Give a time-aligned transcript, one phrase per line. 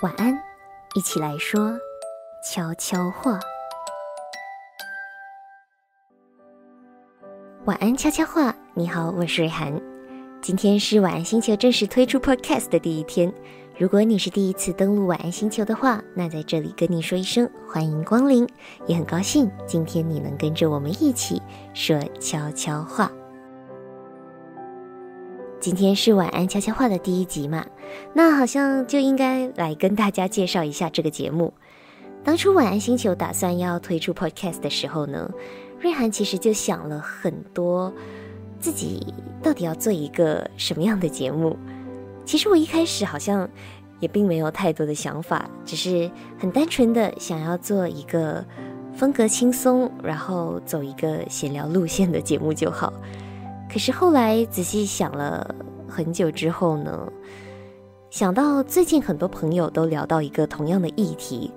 [0.00, 0.32] 晚安，
[0.94, 1.76] 一起来说
[2.40, 3.40] 悄悄话。
[7.64, 8.54] 晚安，悄悄话。
[8.74, 9.76] 你好，我是瑞涵。
[10.40, 13.32] 今天是晚安星球正式推出 Podcast 的第一天。
[13.76, 18.48] 如果你是第一次登录晚安星球的话，那在这里跟你说一声欢迎光临，
[18.86, 21.42] 也很高兴今天你能跟着我们一起
[21.74, 23.10] 说悄悄话。
[25.68, 27.66] 今天是晚安悄悄话的第一集嘛，
[28.14, 31.52] 那好像就应该来跟大家介绍一下这个节目。
[32.24, 35.30] 当初晚安星球打算要推出 podcast 的时候呢，
[35.78, 37.92] 瑞涵其实就想了很多，
[38.58, 39.12] 自己
[39.42, 41.54] 到底要做一个什么样的节目。
[42.24, 43.46] 其实我一开始好像
[44.00, 48.42] 也并没有太多的想法，只是很单纯的想要做一个
[48.94, 52.90] 风格轻松，然后走一个闲聊路线的节目就好。
[53.78, 55.54] 可是后来仔细想了
[55.86, 57.08] 很久之后呢，
[58.10, 61.48] 想到最近很多朋友都聊到一个同样的议题，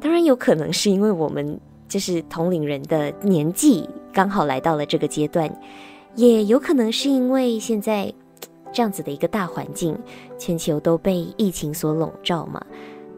[0.00, 5.54] 当然有可能是因为我们就是同龄人的年纪刚好来到了这个阶段，
[6.14, 8.10] 也有可能是因为现在
[8.72, 9.94] 这样子的一个大环境，
[10.38, 12.64] 全球都被疫情所笼罩嘛，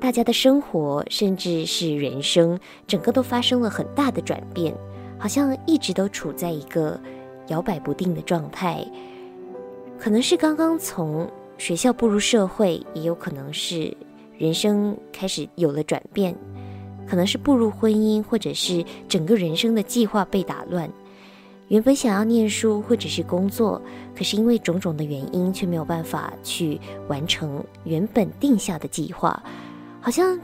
[0.01, 4.75] 大家的生活甚至是人生，整个都发生了很大的转变，
[5.21, 7.01] 好像一直都处在一个。
[7.49, 8.87] 摇摆不定的状态，
[9.99, 13.97] 可能是刚刚从学校步入社会，也有可能是
[14.37, 16.35] 人生开始有了转变，
[17.07, 20.91] 可能是步入婚姻，或者是整个人生的计划被打乱。
[21.69, 23.81] 原本想要念书或者是工作，
[24.15, 29.43] 可是因为种种的原因，却没有办法去完成原本定下的计划，
[30.01, 30.39] 好像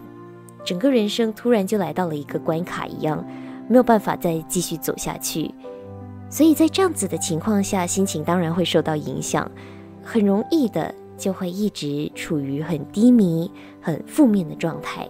[0.64, 3.22] 整个人生突然就来到了一个关卡一样，
[3.68, 5.52] 没有办法再继续走下去。
[6.30, 9.50] 所以在这样子的情况下，心情当然会受到影响，
[10.00, 13.50] 很容易的就会一直处于很低迷、
[13.80, 15.08] 很负面的状态。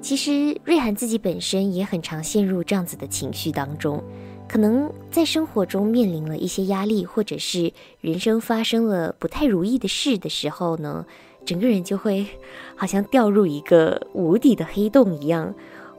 [0.00, 4.02] 其实瑞涵自己本身也很常陷入这样子的情绪当中，
[4.48, 11.06] 可能在生活中面临了一些压力，或者是人生发生了不太如意的事的时候呢，
[11.46, 12.26] 整个人就会
[12.74, 15.54] 好像掉入一个无底的黑洞一样，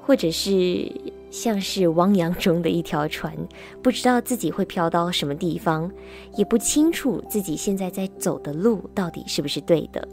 [0.06, 0.92] 或者是。
[1.36, 3.36] 像是汪洋中的一条船，
[3.84, 5.92] 不知道自己会飘到什么地方，
[6.38, 10.08] 也不清楚自己现在在走的路到底是不是对的。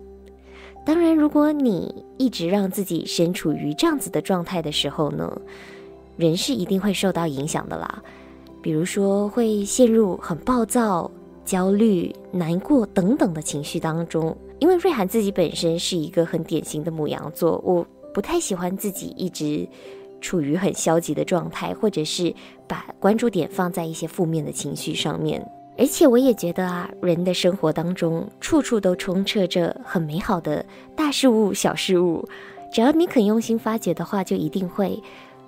[0.84, 5.41] 当然，如果你一直让自己身处于这样子的状态的时候呢，
[6.16, 8.03] 人是一定会受到影响的啦。
[8.61, 11.09] 比如说，会陷入很暴躁、
[11.44, 14.37] 焦虑、难过等等的情绪当中。
[14.59, 19.69] 因为瑞涵自己本身是一个很典型的母羊座，我不太喜欢自己一直。
[20.22, 22.34] 处于很消极的状态，或者是
[22.66, 25.47] 把关注点放在一些负面的情绪上面。
[25.77, 32.27] 而且我也觉得啊，人的生活当中处处都充斥着很美好的大事物、小事物，
[32.72, 35.03] 只要你肯用心发掘的话，就一定会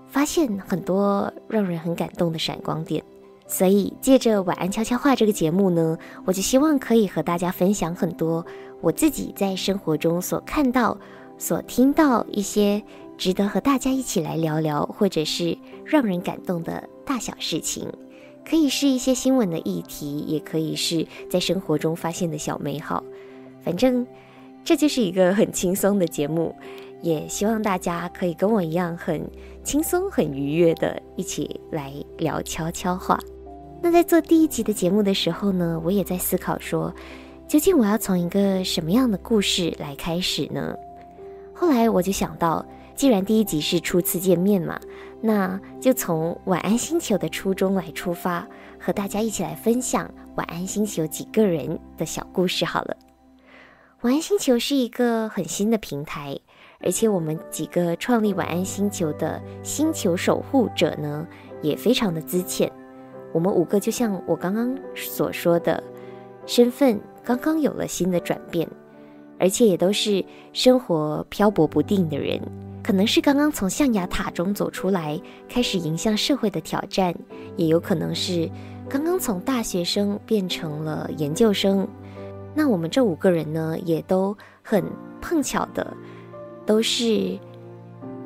[0.09, 3.03] 发现很多让人很感动的闪光点。
[3.47, 8.45] 所以借着晚安悄悄话这个节目呢，我就希望可以和大家分享很多
[8.81, 10.97] 我自己在生活中所看到、
[11.39, 12.83] 所听到一些。
[13.17, 17.89] 值得和大家一起来聊聊，或者是让人感动的大小事情，
[18.45, 23.03] 可以是一些新闻的议题，也可以是在生活中发现的小美好。
[23.63, 24.07] 反正
[24.65, 26.55] 这就是一个很轻松的节目，
[27.03, 29.23] 也希望大家可以跟我一样很
[29.63, 33.19] 轻松、很愉悦的一起来聊悄悄话。
[33.81, 36.93] 那在做第一集的节目的时候呢，我也在思考说，
[37.47, 40.75] 究竟我要从一个什么样的故事来开始呢？
[41.55, 42.65] 后来我就想到。
[42.95, 44.79] 既然第一集是初次见面嘛，
[45.21, 48.47] 那就从晚安星球的初衷来出发，
[48.79, 52.97] 和大家一起来分享晚安星球几个人的小故事好了。
[54.03, 56.39] 晚安星球是一个很新的平台，
[56.79, 61.27] 而且我们几个创立晚安星球的星球守护者呢，
[61.63, 62.71] 也非常的资浅。
[63.33, 65.83] 我们五个就像我刚刚所说的，
[66.47, 68.69] 身份刚刚有了新的转变，
[69.41, 72.41] 而且也都是生活漂泊不定的人。
[72.85, 77.15] 可能是刚刚从象牙塔中走出来，开始迎向社会的挑战，
[77.57, 78.49] 也有可能是
[78.91, 81.89] 刚刚从大学生变成了研究生。
[82.55, 84.85] 那我们这五个人呢，也都很
[85.19, 85.97] 碰巧的，
[86.67, 87.39] 都是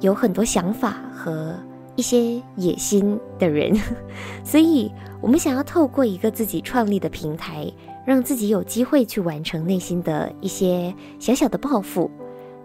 [0.00, 1.54] 有很多想法和
[1.94, 3.72] 一些野心的人，
[4.42, 4.90] 所以
[5.20, 7.72] 我们想要透过一个自己创立的平台，
[8.04, 12.10] 让自己有机会去完成内心的一些小小的抱负。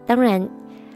[0.07, 0.49] 当然。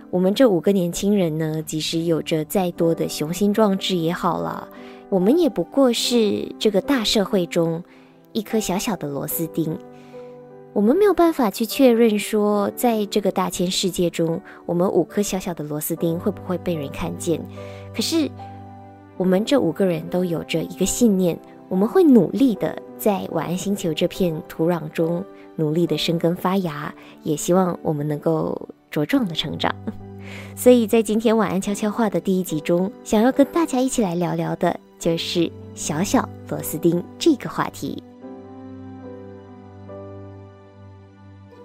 [0.09, 4.67] 我们这五个年轻人呢，即使有着再多的雄心壮志也好了，
[5.09, 7.83] 我们也不过是这个大社会中
[8.31, 9.77] 一颗小小的螺丝钉。
[10.73, 17.41] 我们没有办法去确认说，在这个大千世界中，我们五颗小小的螺丝钉会不会被人看见。
[17.93, 18.29] 可是，
[19.17, 21.37] 我们这五个人都有着一个信念，
[21.67, 25.23] 我们会努力的在晚安星球这片土壤中
[25.55, 26.93] 努力的生根发芽，
[27.23, 29.73] 也希望我们能够茁壮的成长。
[30.55, 38.01] 所以在今天晚安悄悄话的第一集中，想要跟大家一起来聊聊的，就是小小螺丝钉这个话题。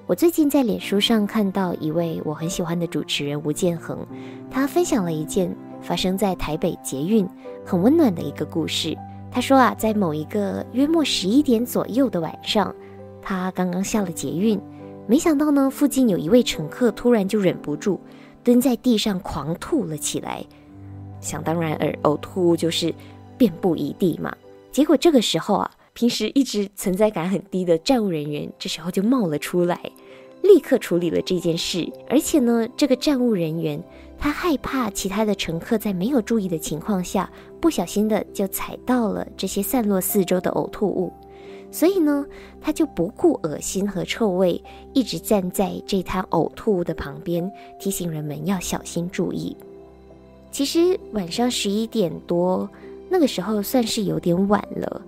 [0.06, 3.98] 我最近在脸书上看到一位我很喜欢的主持人吴建衡，
[4.50, 7.26] 他分享了一件发生在台北捷运
[7.64, 8.94] 很温暖的一个故事。
[9.30, 12.74] 他说啊，在某一个约莫十一点左右的晚上，
[13.22, 14.60] 他刚刚下了捷运，
[15.06, 18.00] 没想到呢，附近有一位乘客突然就忍不住
[18.42, 20.44] 蹲在地上狂吐了起来。
[21.20, 22.94] 想当然而呕吐物就是
[23.36, 24.34] 遍布一地嘛。
[24.70, 25.70] 结果这个时候啊。
[25.94, 29.78] 平时一直存在感很低的站务人员，这时候就冒了出来，
[30.42, 31.86] 立刻处理了这件事。
[32.08, 33.78] 而且呢，这个站务人员
[34.18, 41.12] 他害怕其他的乘客在没有注意的情况下，不小心的就踩到了这些散落四周的呕吐物，
[41.72, 42.24] 所以呢，
[42.60, 49.56] 他就不顾恶心和臭味，一直站在这滩呕吐物的旁边，提醒人们要小心注意。
[50.50, 52.68] 其实晚上十一点多，
[53.08, 55.00] 那个时候算是有点晚了。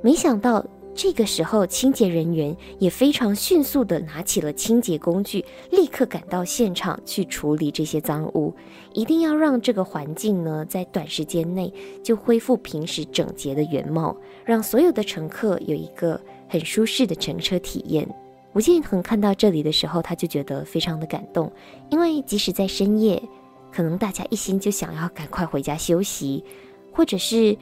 [0.00, 0.64] 没想到
[1.00, 8.52] 这个时候，清洁人员也非常迅速地拿起了清洁工具，立刻赶到现场去处理这些脏污。
[8.94, 11.72] 一定要让这个环境呢，在短时间内
[12.02, 18.04] 就恢复平时整洁的原貌，让所有的乘客有一个很舒适的乘车体验。
[18.54, 21.52] 吴建衡看到这里的时候，他就觉得非常的感动，
[21.90, 23.22] 因为即使在深夜，
[23.70, 26.42] 可能大家一心就想要赶快回家休息，
[26.90, 27.56] 或者是。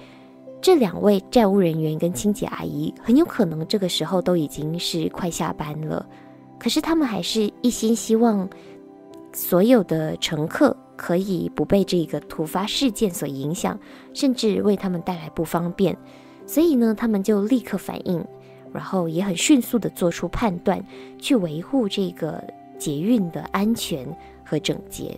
[0.60, 6.04] 这两位债务人员跟清洁阿姨很有可能这个时候都已经是快下班了，
[6.58, 8.48] 可是他们还是一心希望
[9.32, 13.78] 所有的乘客可以不被这个突发事件所影响，
[14.12, 15.96] 甚至为他们带来不方便，
[16.46, 18.24] 所以呢，他们就立刻反应，
[18.72, 20.84] 然后也很迅速的做出判断，
[21.18, 22.42] 去维护这个
[22.78, 24.04] 捷运的安全
[24.44, 25.16] 和整洁。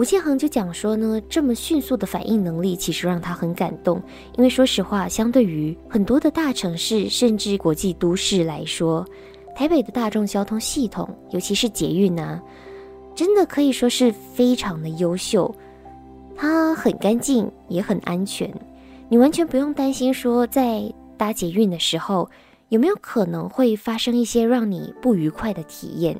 [0.00, 4.02] 吴建衡就讲说呢，这么迅速的反应能力，其实让他很感动。
[4.34, 9.06] 因为说实话，相对于很多的大城市，甚至国际都市来说，
[9.54, 12.42] 台北的大众交通系统，尤其是捷运啊，
[13.14, 15.54] 真的可以说是非常的优秀。
[16.34, 18.50] 它很干净，也很安全，
[19.10, 20.82] 你完全不用担心说在
[21.18, 22.26] 搭捷运的时候
[22.70, 26.16] 有没有可能会发生一些让你不愉快的体验，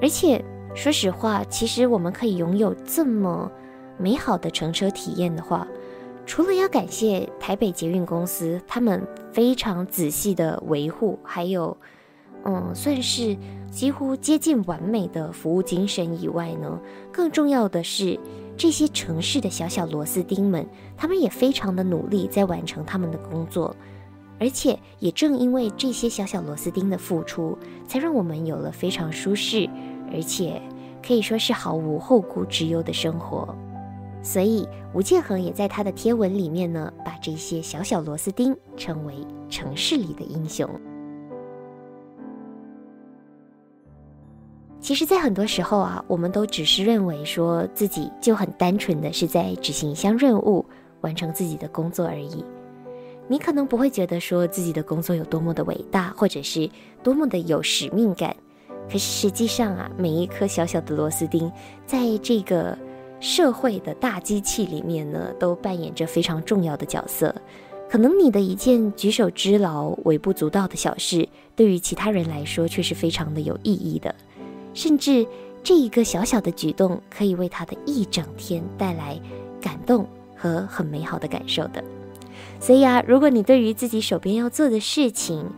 [0.00, 0.42] 而且。
[0.78, 3.50] 说实话，其实我们可以拥有这么
[3.98, 5.66] 美好的乘车体验的话，
[6.24, 11.76] 除了要感谢台北捷运公司他们非常仔细的维护，还有，
[12.44, 13.36] 嗯，算是
[13.68, 16.78] 几乎接近完美的服务精神以外呢，
[17.10, 18.16] 更重要的是
[18.56, 20.64] 这些城市的小小螺丝钉们，
[20.96, 23.74] 他们也非常的努力在完成他们的工作，
[24.38, 27.58] 而且也正因为这些小小螺丝钉的付出，
[27.88, 29.68] 才让我们有了非常舒适。
[30.12, 30.60] 而且
[31.06, 33.54] 可以说是毫无后顾之忧的生活，
[34.22, 39.14] 所以吴建衡也在他的贴文里面呢，把这些小小螺丝钉称为
[39.48, 40.68] 城市里的英雄。
[44.80, 50.64] 其实，在很多时候啊，我们都只是认为说自己就很单纯的是在执行一项任务，
[51.02, 52.44] 完成自己的工作而已。
[53.26, 56.70] 你可能不会觉得说自己的工作有多么的伟大，或者是
[57.02, 58.34] 多么的有使命感。
[58.90, 61.50] 可是实际上啊，每一颗小小的螺丝钉，
[61.86, 62.76] 在这个
[63.20, 67.34] 社会的大机器里面呢，都扮演着非常重要的角色。
[67.90, 74.14] 可能你的一件举手之劳、微不足道的小事，对于其他人来说却是非常的有意义的。
[74.74, 75.26] 甚至
[75.62, 79.20] 这一个小小的举动，可以为他的一整天带来
[79.60, 81.82] 感动和很美好的感受的。
[82.60, 85.50] 所以啊，如果你对于自己手边要做的事情，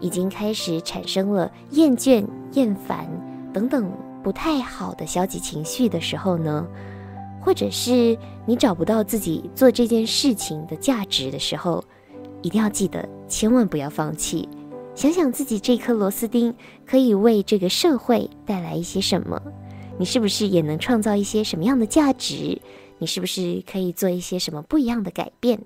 [0.00, 3.06] 已经开始产生了厌倦、厌烦
[3.52, 3.92] 等等
[4.22, 6.66] 不太好的消极情绪的时候呢，
[7.40, 11.84] 或者是你找不到自己做这件事情的价值的时候，
[12.42, 14.48] 一定要记得千万不要放弃。
[14.94, 16.54] 想想自己这颗螺丝钉
[16.84, 19.40] 可以为这个社会带来一些什么，
[19.98, 22.60] 你是不是也能创造一些什么样的价值？
[22.98, 25.62] 你是不是可以做一些什么不一样的改变？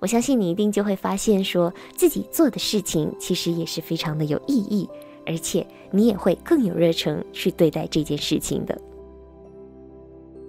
[0.00, 4.88] 我相信你一定就会发现，说自己做的事情其实也是非常的有意义，
[5.26, 8.80] 而且你也会更有热忱去对待这件事情的。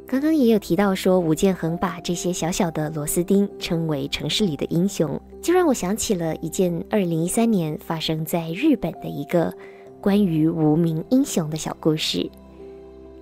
[0.06, 9.54] 刚刚也有提到说，吴建衡把这些小小的螺丝钉称为城市里的英雄，就让我想起了一件二零一三年发生在日本的一个
[10.02, 12.28] 关于无名英雄的小故事。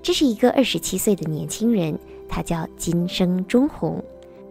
[0.01, 1.97] 这是一个二十七岁的年轻人，
[2.29, 4.01] 他叫金生中宏，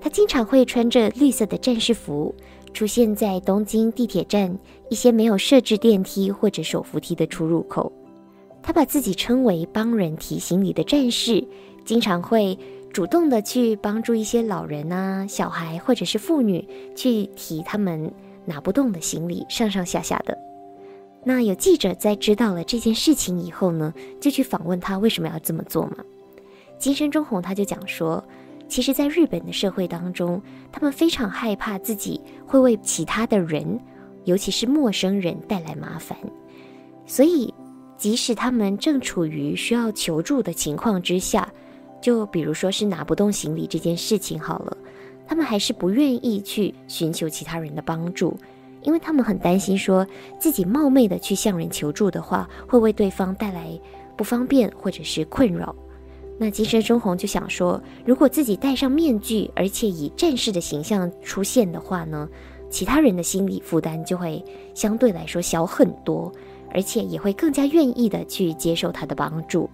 [0.07, 2.33] 他经常会穿着绿色的战士服，
[2.73, 4.57] 出现在东京地铁站
[4.89, 7.91] 一些没有设置电梯或者手扶梯的出入口。
[8.63, 11.45] 他把自己称为帮人提行李的战士。
[11.85, 12.57] 经常会
[12.93, 18.09] 主动的去帮助一些老人啊、小孩或者是妇女去提他们
[18.45, 20.39] 拿不动的行李，上上下下的。
[21.25, 25.97] 那有记者在知道了这件事情以后呢，就去访问他为什么要这么做嘛？
[26.79, 28.23] 金生中弘他就讲说，
[28.69, 30.41] 其实，在日本的社会当中，
[30.73, 33.79] 他们非常害怕自己会为其他的人，
[34.25, 36.19] 尤其是陌生人带来麻烦，
[37.07, 37.53] 所以
[37.97, 41.49] 即使他们正处于需要求助的情况之下。
[41.99, 44.77] 就比如说是拿不动行李这件事情好了，
[45.27, 48.39] 他们还是不愿意去寻求其他人的帮助，
[48.83, 50.07] 因为他们很担心说
[50.39, 53.67] 自己冒昧的去向人求助的话，会为对方带来
[54.15, 55.75] 不方便或者是困扰。
[56.39, 62.29] 那金生中红就想说，如果自己戴上面具，而且以战士的形象出现的话呢，
[62.69, 66.31] 其他人的心理负担就会相对来说小很多，
[66.75, 69.69] 而且也会更加愿意的去接受他的帮助。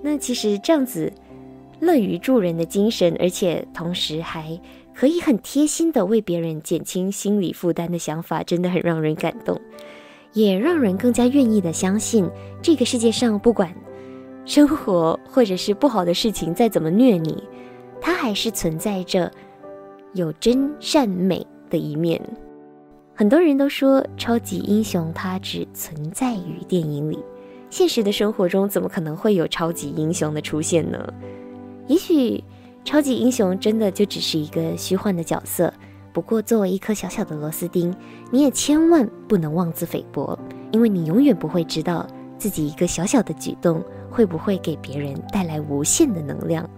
[0.00, 1.12] 那其实这样子
[1.80, 4.58] 乐于助人的精神，而且同时还
[4.94, 9.60] 可以很贴心的为别人减轻心理负担的想法，真的很让人感动，
[10.32, 12.28] 也让人更加愿意的相信
[12.62, 13.74] 这个世界上不管
[14.50, 17.40] 生活或者是不好的事情再怎么虐你，
[18.00, 19.30] 它还是存在着
[20.12, 22.20] 有真善美的一面。
[23.14, 27.20] 很多人都说超级英雄它只存在于电影里。
[27.70, 30.98] 现实的生活中，怎么可能会有超级英雄的出现呢？
[31.86, 32.42] 也许
[32.84, 35.72] 超级英雄真的就只是一个虚幻的角色。
[36.12, 37.94] 不过，作为一颗小小的螺丝钉，
[38.32, 40.36] 你也千万不能妄自菲薄，
[40.72, 42.04] 因为你永远不会知道
[42.36, 43.80] 自己一个小小的举动
[44.10, 46.68] 会不会给别人带来无限的能量。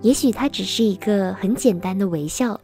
[0.00, 2.58] 也许它只是一个很简单的微笑，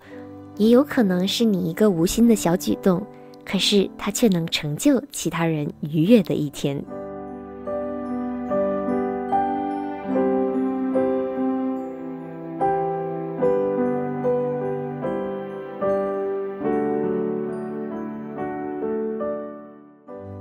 [0.57, 3.05] 也有可能是你一个无心的小举动，
[3.45, 6.83] 可是它却能成就其他人愉悦的一天。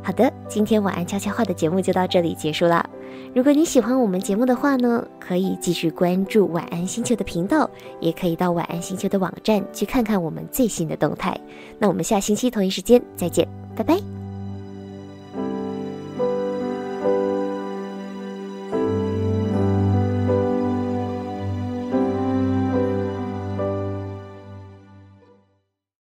[0.02, 2.90] 好的，今天晚安悄悄话的节目就到这里结束了。
[3.34, 7.70] 如果你喜欢我们节目的话呢，可以继续关注晚安星球的频道，
[8.00, 11.40] 也可以到晚安星球的网站去看看我们最新的动态。
[11.78, 14.17] 那我们下星期同一时间再见，拜拜。